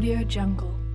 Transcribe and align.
Audio 0.00 0.24
Jungle. 0.24 0.89